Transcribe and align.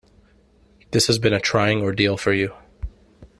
This 0.89 1.05
has 1.05 1.19
been 1.19 1.31
a 1.31 1.39
trying 1.39 1.83
ordeal 1.83 2.17
for 2.17 2.33
you. 2.33 2.55